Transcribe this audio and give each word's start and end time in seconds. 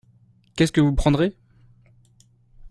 Qu’est-ce 0.55 0.71
que 0.71 0.81
vous 0.81 0.95
prendrez? 0.95 1.37